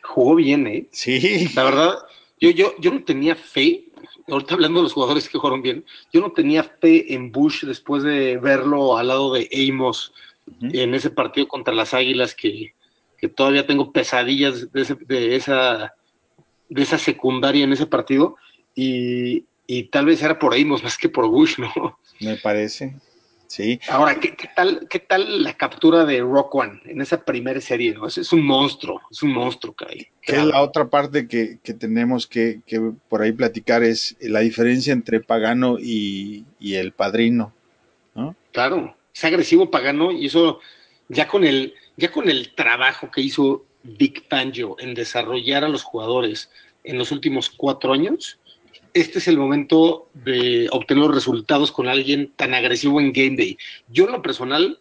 [0.02, 0.86] Jugó bien, ¿eh?
[0.90, 1.94] Sí, La verdad,
[2.40, 3.84] yo, yo, yo no tenía fe,
[4.28, 8.02] ahorita hablando de los jugadores que jugaron bien, yo no tenía fe en Bush después
[8.02, 10.12] de verlo al lado de Amos
[10.62, 12.72] en ese partido contra las Águilas que,
[13.18, 15.94] que todavía tengo pesadillas de, ese- de esa
[16.70, 18.36] de esa secundaria en ese partido
[18.74, 21.98] y, y tal vez era por Amos más que por Bush, ¿no?
[22.20, 22.96] me parece.
[23.46, 23.80] Sí.
[23.88, 27.96] Ahora, ¿qué, tal, ¿qué tal la captura de Rock One en esa primera serie?
[28.06, 32.60] Es, un monstruo, es un monstruo, que es la otra parte que, tenemos que,
[33.08, 37.54] por ahí platicar, es la diferencia entre Pagano y, el Padrino,
[38.14, 38.36] ¿no?
[38.52, 40.60] Claro, es agresivo Pagano y eso
[41.08, 45.82] ya con el, ya con el trabajo que hizo Big Fangio en desarrollar a los
[45.82, 46.50] jugadores
[46.84, 48.38] en los últimos cuatro años,
[48.94, 53.58] este es el momento de obtener los resultados con alguien tan agresivo en Game Day.
[53.88, 54.78] Yo en lo personal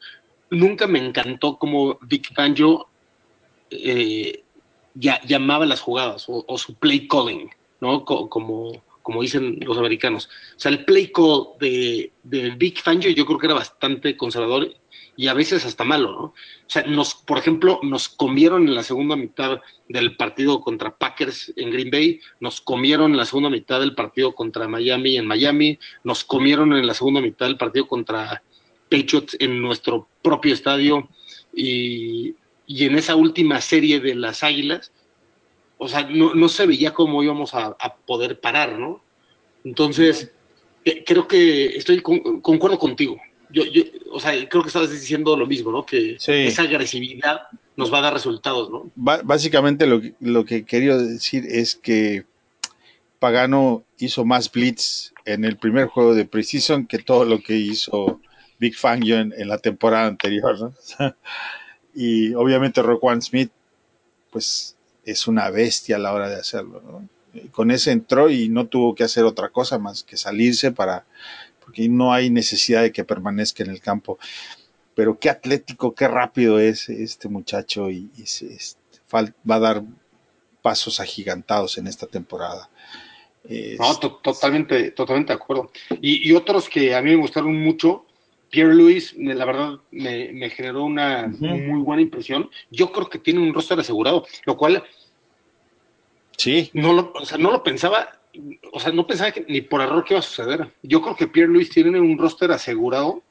[0.50, 2.88] nunca me encantó como Vic Fangio
[3.70, 4.44] eh,
[4.94, 7.50] ya, llamaba las jugadas o, su play calling,
[7.82, 8.04] ¿no?
[8.06, 10.28] como, como dicen los americanos.
[10.58, 14.70] O sea, el play call de, de Vic Fangio yo creo que era bastante conservador
[15.16, 16.24] y a veces hasta malo, ¿no?
[16.24, 16.34] O
[16.68, 21.72] sea, nos, por ejemplo, nos comieron en la segunda mitad del partido contra Packers en
[21.72, 26.26] Green Bay, nos comieron en la segunda mitad del partido contra Miami en Miami, nos
[26.26, 28.44] comieron en la segunda mitad del partido contra
[28.92, 31.08] Patriots en nuestro propio estadio
[31.56, 32.36] y,
[32.68, 34.92] en esa última serie de las Águilas,
[35.78, 39.02] o sea, no, se veía cómo íbamos a, poder parar, ¿no?
[39.64, 40.32] Entonces,
[40.86, 43.18] eh, creo que estoy concuerdo contigo
[43.50, 45.86] yo, yo, o sea, creo que estabas diciendo lo mismo, ¿no?
[45.86, 47.44] Que esa agresividad
[47.76, 48.92] nos va a dar resultados, ¿no?
[48.96, 52.26] básicamente lo, lo que quería decir es que
[53.20, 58.20] Pagano hizo más blitz en el primer juego de Precision que todo lo que hizo
[58.60, 60.74] Big Fangio en, en la temporada anterior, ¿no?
[61.94, 63.52] y obviamente Roquan Smith,
[64.32, 64.76] pues
[65.08, 67.10] es una bestia a la hora de hacerlo, ¿no?
[67.52, 71.06] Con ese entró y no tuvo que hacer otra cosa más que salirse para
[71.68, 74.18] porque no hay necesidad de que permanezca en el campo.
[74.96, 78.10] Pero qué atlético, qué rápido es este muchacho y,
[79.14, 79.84] va a dar
[80.62, 82.70] pasos agigantados en esta temporada.
[83.80, 85.72] no, totalmente, totalmente de acuerdo.
[86.02, 88.06] Y, otros que a mí me gustaron mucho,
[88.50, 92.50] Pierre Louis, la verdad, me, generó una muy buena impresión.
[92.72, 94.84] Yo creo que tiene un roster asegurado, lo cual
[96.38, 96.70] sí.
[96.74, 98.18] no lo, o sea, no lo pensaba
[98.72, 100.72] o sea, no pensaba que ni por error que iba a suceder.
[100.84, 103.24] Yo creo que Pierre Luis tiene un roster asegurado.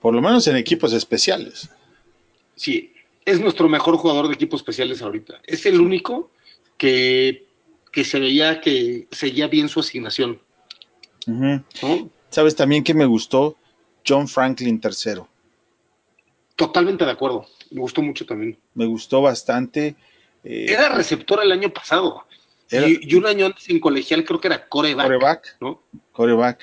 [0.00, 1.70] Por lo menos en equipos especiales.
[2.56, 2.92] Sí,
[3.24, 5.40] es nuestro mejor jugador de equipos especiales ahorita.
[5.44, 6.30] Es el único
[6.76, 7.46] que,
[7.92, 10.40] se veía que seguía bien su asignación.
[12.28, 13.56] ¿Sabes también que me gustó?
[14.06, 15.22] John Franklin III.
[16.56, 17.46] Totalmente de acuerdo.
[17.70, 18.58] Me gustó mucho también.
[18.74, 19.96] Me gustó bastante.
[20.44, 22.24] Eh, Era receptor el año pasado
[22.70, 25.06] y, un año antes en colegial creo que era coreback.
[25.06, 25.56] Coreback.
[25.60, 25.82] ¿no?
[26.12, 26.60] Coreback.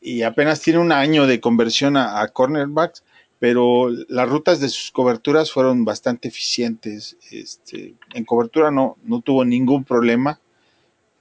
[0.00, 3.04] Y apenas tiene un año de conversión a, cornerbacks,
[3.38, 7.16] pero las rutas de sus coberturas fueron bastante eficientes.
[7.30, 10.40] Este, en cobertura no, no tuvo ningún problema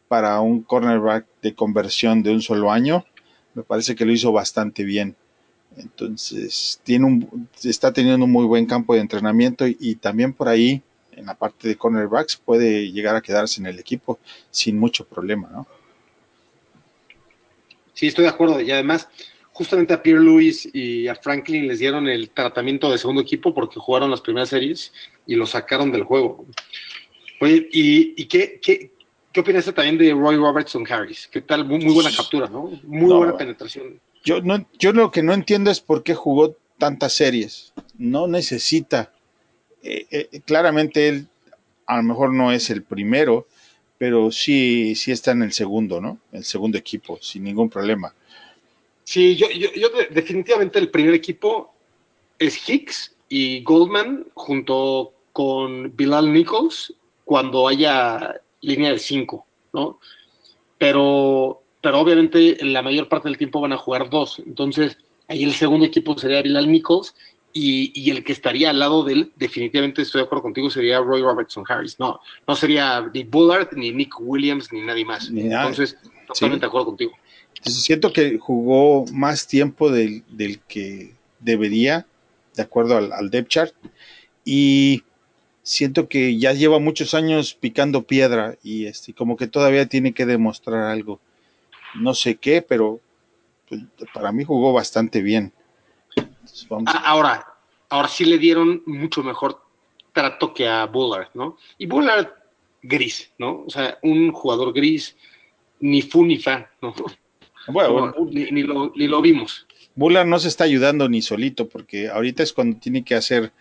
[0.08, 3.06] para un cornerback de conversión de un solo año.
[3.56, 5.16] Me parece que lo hizo bastante bien.
[5.78, 10.82] Entonces, tiene un, está teniendo un muy buen campo de entrenamiento y también por ahí
[11.16, 15.50] en la parte de cornerbacks puede llegar a quedarse en el equipo sin mucho problema,
[15.52, 15.68] ¿no?
[17.94, 18.60] Sí, estoy de acuerdo.
[18.60, 19.08] Y además,
[19.52, 23.80] justamente a Pierre Lewis y a Franklin les dieron el tratamiento de segundo equipo porque
[23.80, 24.92] jugaron las primeras series
[25.28, 26.46] y lo sacaron del juego.
[27.40, 28.92] Oye, ¿y, qué, qué,
[29.32, 31.28] qué opinaste también de Roy Robertson Harris?
[31.28, 31.66] ¿Qué tal?
[31.66, 32.72] Muy, buena captura, ¿no?
[32.84, 34.00] Muy buena penetración.
[34.24, 37.74] Yo, no, yo lo que no entiendo es por qué jugó tantas series.
[37.98, 39.12] No necesita
[39.84, 41.28] eh, eh, claramente él
[41.86, 43.48] a lo mejor no es el primero,
[43.98, 46.20] pero sí, sí está en el segundo, ¿no?
[46.32, 48.14] El segundo equipo, sin ningún problema.
[49.04, 51.74] Sí, yo, yo, definitivamente el primer equipo
[52.40, 56.94] es Hicks y Goldman junto con Bilal Nichols
[57.26, 60.00] cuando haya línea de cinco, ¿no?
[60.78, 64.42] Pero, pero obviamente la mayor parte del tiempo van a jugar dos.
[64.48, 67.14] Entonces, ahí el segundo equipo sería Bilal Nichols
[67.52, 71.22] y, el que estaría al lado de él, definitivamente estoy de acuerdo contigo, sería Roy
[71.22, 72.00] Robertson Harris.
[72.00, 75.30] No, no sería ni Bullard, ni Nick Williams, ni nadie más.
[75.30, 77.12] Entonces, totalmente de acuerdo contigo.
[77.62, 80.24] siento que jugó más tiempo del,
[80.70, 82.08] que debería,
[82.56, 83.74] de acuerdo al, al depth chart,
[84.46, 85.04] y
[85.64, 90.26] siento que ya lleva muchos años picando piedra y este, como que todavía tiene que
[90.26, 91.20] demostrar algo.
[91.96, 93.00] No sé qué, pero
[93.68, 93.82] pues,
[94.14, 95.54] para mí jugó bastante bien.
[96.86, 97.46] Ah, ahora,
[97.90, 99.62] ahora sí le dieron mucho mejor
[100.12, 101.58] trato que a Bullard, ¿no?
[101.78, 102.30] Y Bullard
[102.82, 103.64] gris, ¿no?
[103.66, 105.16] O sea, un jugador gris,
[105.80, 106.94] ni fu ni fa, ¿no?
[107.68, 109.66] Bueno, ni, lo, vimos.
[109.96, 113.54] Bullard no se está ayudando ni solito, porque ahorita es cuando tiene que hacer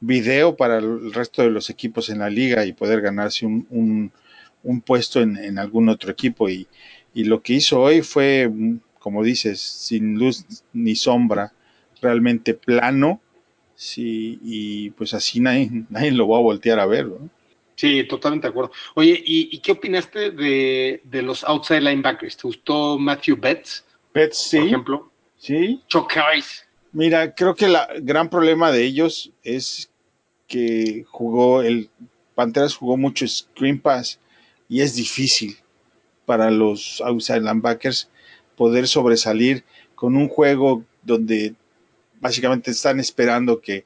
[0.00, 4.12] video para el resto de los equipos en la liga y poder ganarse un,
[4.84, 6.50] puesto en, en, algún otro equipo.
[6.50, 6.68] Y,
[7.16, 8.52] y lo que hizo hoy fue,
[8.98, 11.54] como dices, sin luz ni sombra
[12.02, 13.22] realmente plano.
[13.74, 17.06] Sí, y pues así nadie, nadie lo va a voltear a ver.
[17.06, 17.30] ¿no?
[17.74, 18.70] Sí, totalmente de acuerdo.
[18.94, 22.36] Oye, ¿y, qué opinaste de, los outside linebackers?
[22.36, 23.86] ¿Te gustó Matthew Betts?
[24.12, 24.58] Betts, sí.
[24.58, 25.12] Por ejemplo.
[25.38, 25.82] Sí.
[26.14, 26.66] Harris.
[26.92, 29.90] Mira, creo que el gran problema de ellos es
[30.46, 31.88] que jugó, el
[32.34, 34.20] Panteras jugó mucho screen pass
[34.68, 35.56] y es difícil
[36.26, 38.10] para los outside linebackers
[38.56, 41.54] poder sobresalir con un juego donde
[42.20, 43.84] básicamente están esperando que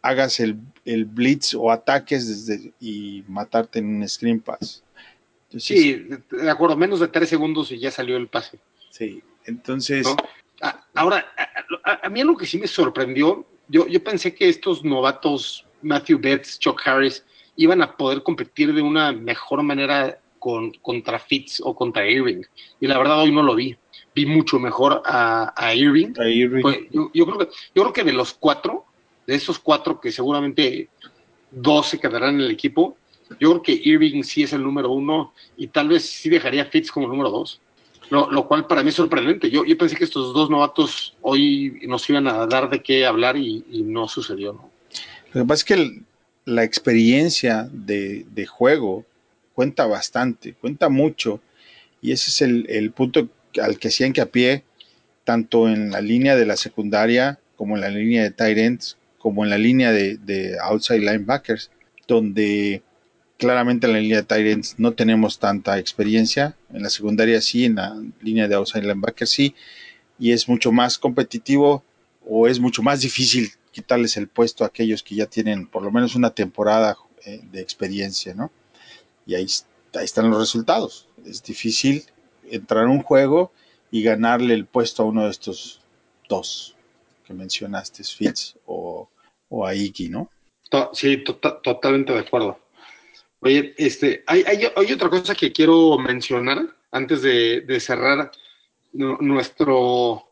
[0.00, 4.82] hagas el, blitz o ataques desde, y matarte en un screen pass.
[5.56, 8.58] sí, de acuerdo, menos de tres segundos y ya salió el pase.
[8.90, 10.06] Sí, entonces...
[10.60, 11.24] Ah, ahora,
[11.84, 16.58] a, mí algo que sí me sorprendió, yo, yo pensé que estos novatos, Matthew Betts,
[16.58, 22.08] Chuck Harris, iban a poder competir de una mejor manera con, contra Fitz o contra
[22.08, 22.42] Irving.
[22.80, 23.76] Y la verdad hoy no lo vi.
[24.14, 26.12] Vi mucho mejor a, Irving.
[26.62, 28.84] Pues, yo, creo que, yo creo que de los cuatro,
[29.26, 30.88] de esos cuatro que seguramente
[31.50, 32.96] dos se quedarán en el equipo,
[33.40, 36.90] yo creo que Irving sí es el número uno y tal vez sí dejaría Fitz
[36.90, 37.60] como número dos.
[38.10, 39.50] Lo, cual para mí es sorprendente.
[39.50, 43.36] Yo, yo pensé que estos dos novatos hoy nos iban a dar de qué hablar
[43.36, 44.54] y, no sucedió.
[44.54, 44.70] ¿no?
[45.34, 46.00] Lo que pasa es que
[46.46, 49.04] la experiencia de, de, juego
[49.58, 51.40] cuenta bastante, cuenta mucho.
[52.00, 53.28] Y ese es el, punto
[53.60, 54.62] al que hacían que a pie,
[55.24, 59.42] tanto en la línea de la secundaria, como en la línea de tight ends, como
[59.42, 61.72] en la línea de, de outside linebackers,
[62.06, 62.84] donde
[63.36, 66.56] claramente en la línea de Tyrants no tenemos tanta experiencia.
[66.72, 69.56] En la secundaria sí, en la línea de outside linebacker sí.
[70.20, 71.82] Y es mucho más competitivo
[72.24, 75.90] o es mucho más difícil quitarles el puesto a aquellos que ya tienen por lo
[75.90, 78.52] menos una temporada eh, de experiencia, ¿no?
[79.28, 79.46] Y ahí,
[79.94, 81.06] ahí están los resultados.
[81.26, 82.02] Es difícil
[82.50, 83.52] entrar en un juego
[83.90, 85.82] y ganarle el puesto a uno de estos
[86.30, 86.74] dos
[87.26, 89.10] que mencionaste, Fitz o,
[89.50, 90.30] o a Iggy, ¿no?
[90.94, 92.58] Sí, tota-, totalmente de acuerdo.
[93.40, 98.32] Oye, este, hay, hay, otra cosa que quiero mencionar antes de, cerrar
[98.92, 100.24] nuestro,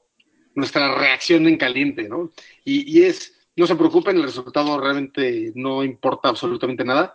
[0.54, 2.32] nuestra reacción en caliente, ¿no?
[2.64, 7.14] Y, es, no se preocupen, el resultado realmente no importa absolutamente nada.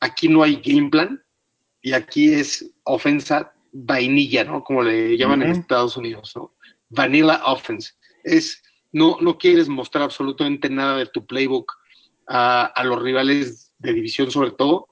[0.00, 1.22] Aquí no hay game plan
[1.80, 4.62] y aquí es ofensa vainilla, ¿no?
[4.62, 6.54] Como le llaman en Estados Unidos, ¿no?
[6.88, 7.92] Vanilla offense.
[8.22, 11.72] Es, no, no quieres mostrar absolutamente nada de tu playbook
[12.28, 14.88] a, a los rivales de división sobre todo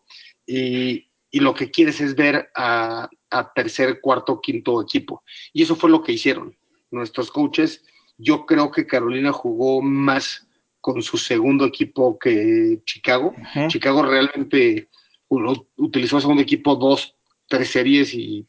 [0.46, 3.08] y, lo que quieres es ver a,
[3.54, 5.22] tercer, cuarto, quinto equipo.
[5.54, 6.54] Y eso fue lo que hicieron
[6.90, 7.82] nuestros coaches.
[8.18, 10.46] Yo creo que Carolina jugó más
[10.82, 13.32] con su segundo equipo que Chicago.
[13.68, 14.90] Chicago realmente
[15.28, 17.14] utilizó el segundo equipo dos,
[17.46, 18.46] tres series y,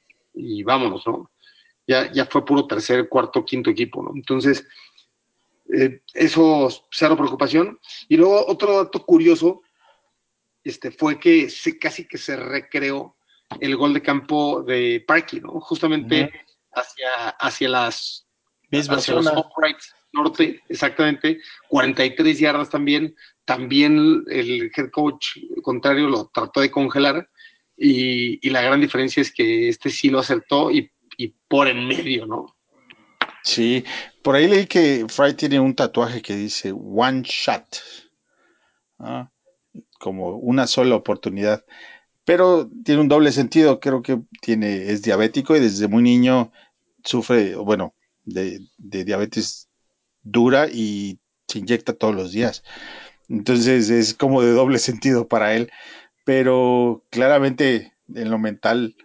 [0.63, 1.31] vámonos, ¿no?
[1.85, 4.11] Ya, ya fue puro tercer, cuarto, quinto equipo, ¿no?
[4.15, 4.65] Entonces,
[5.71, 7.79] eh, eso, cero preocupación.
[8.09, 9.61] Y luego otro dato curioso
[10.63, 13.15] este, fue que se, casi que se recreó
[13.59, 15.59] el gol de campo de Parky, ¿no?
[15.59, 16.31] Justamente
[16.71, 18.27] hacia, hacia las
[18.71, 23.15] hacia los uprights norte, exactamente, 43 yardas también.
[23.45, 27.30] También el head coach contrario lo trató de congelar
[27.76, 30.89] y, la gran diferencia es que este sí lo acertó y,
[31.47, 32.56] por en medio, ¿no?
[33.43, 33.84] Sí,
[34.21, 37.82] por ahí leí que Fry tiene un tatuaje que dice One Shot.
[39.99, 41.65] Como una sola oportunidad.
[42.26, 46.52] Pero tiene un doble sentido, creo que tiene, es diabético y desde muy niño
[47.04, 49.69] sufre, bueno, de, diabetes
[50.23, 52.63] dura y se inyecta todos los días.
[53.29, 55.71] Entonces es como de doble sentido para él,
[56.25, 58.95] pero claramente en lo mental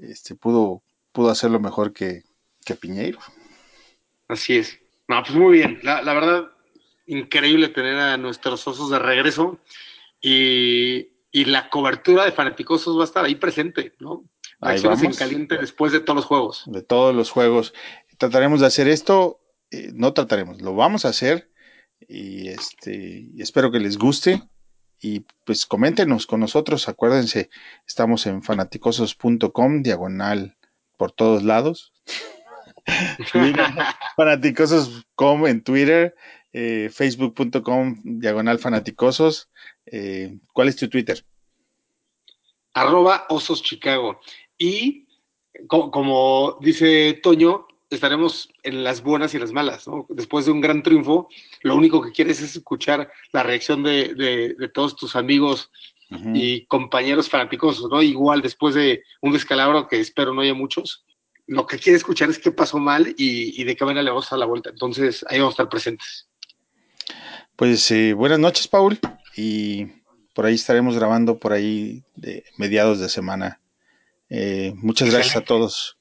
[0.00, 2.22] este, pudo, pudo hacerlo mejor que,
[2.64, 3.18] que Piñeiro.
[4.28, 4.78] Así es.
[5.08, 5.80] No, pues muy bien.
[5.82, 6.50] La, la verdad,
[7.08, 9.58] increíble tener a nuestros osos de regreso
[10.20, 14.24] y, la cobertura de fanaticosos va a estar ahí presente, ¿no?
[14.60, 16.64] Acciones en caliente después de todos los juegos.
[16.66, 17.72] De todos los juegos.
[18.18, 19.40] Trataremos de hacer esto,
[19.70, 21.50] eh, no trataremos, lo vamos a hacer
[22.08, 24.42] y este espero que les guste
[25.00, 27.50] y pues coméntenos con nosotros, acuérdense,
[27.86, 30.56] estamos en fanaticosos.com, diagonal
[30.96, 31.92] por todos lados.
[34.16, 36.14] fanaticosos.com en Twitter,
[36.52, 39.50] eh, facebook.com, diagonal fanaticosos
[39.90, 41.24] eh, ¿Cuál es tu Twitter?
[42.74, 44.20] Arroba Osos Chicago.
[44.58, 45.08] Y
[45.66, 51.28] como, dice Toño, estaremos en las buenas y las malas, Después de un gran triunfo,
[51.62, 55.70] lo único que quieres es escuchar la reacción de, todos tus amigos
[56.34, 58.02] y compañeros fanáticos, ¿no?
[58.02, 61.04] Igual después de un descalabro que espero no haya muchos,
[61.46, 64.36] lo que quiere escuchar es qué pasó mal y, de qué manera le vamos a
[64.36, 64.70] dar la vuelta.
[64.70, 66.28] Entonces, ahí vamos a estar presentes.
[67.56, 68.98] Pues eh, buenas noches, Paul,
[69.36, 69.86] y
[70.34, 73.60] por ahí estaremos grabando por ahí de mediados de semana.
[74.30, 75.97] Eh, muchas gracias a todos.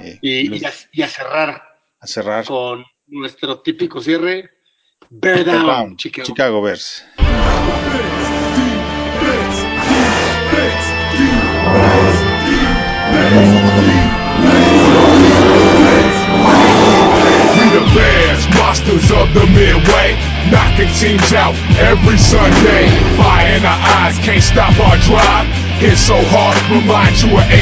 [0.00, 1.62] Eh, y, a, cerrar.
[2.00, 2.44] A cerrar.
[2.44, 4.50] Con nuestro típico cierre.
[5.10, 6.26] Bear down, Chicago.
[6.26, 7.04] Chicago Bears.
[18.72, 20.16] monsters of the midway,
[20.50, 22.88] knocking teams out every Sunday.
[23.16, 25.61] Fire in our eyes, can't stop our drive.
[25.82, 27.58] Hit so hard, remind you of 85.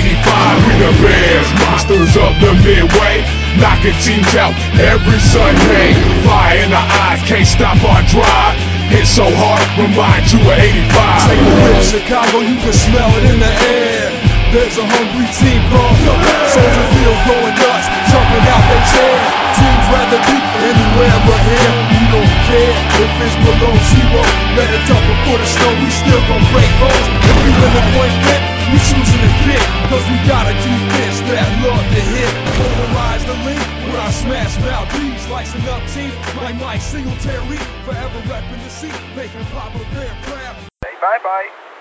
[0.68, 3.25] We the Bears, monsters of the midway,
[3.57, 5.97] knocking teams out every Sunday.
[6.29, 8.61] Fire in the eyes, can't stop our drive.
[8.93, 11.33] Hit so hard, remind you of 85.
[11.33, 14.12] Take a look, Chicago, you can smell it in the air.
[14.53, 19.16] There's a hungry team called Soldier Field going nuts, jumping out their chair.
[19.57, 20.37] Teams rather be
[20.68, 22.00] anywhere but here.
[22.51, 24.23] We if it's below zero.
[24.59, 27.07] Better tougher for the snow, we still gon' break bones.
[27.31, 28.43] If we win the point fit,
[28.75, 29.63] we choosing to kick.
[29.87, 32.33] Cause we got a defense that love to hit.
[32.59, 35.23] Polarize the league with our smash mouth D's.
[35.31, 37.59] Slicing up teams like Mike Singletary.
[37.87, 40.57] Forever repping the seat, making Papa Bear proud.
[40.83, 41.80] Say bye bye.